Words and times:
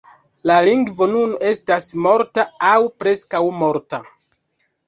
La 0.51 0.53
lingvo 0.67 1.07
nun 1.11 1.35
estas 1.51 1.89
morta 2.07 2.47
aŭ 2.73 2.75
preskaŭ 3.03 3.43
morta. 3.63 4.05